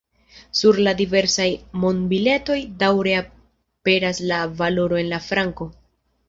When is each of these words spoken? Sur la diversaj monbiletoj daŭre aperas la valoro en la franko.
Sur 0.59 0.77
la 0.85 0.93
diversaj 1.01 1.45
monbiletoj 1.83 2.57
daŭre 2.85 3.13
aperas 3.19 4.23
la 4.33 4.41
valoro 4.63 4.99
en 5.05 5.13
la 5.13 5.21
franko. 5.29 5.71